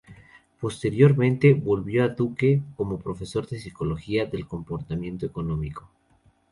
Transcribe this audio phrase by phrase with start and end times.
[0.59, 5.91] Posteriormente, volvió a Duke como profesor de psicología del comportamiento económico.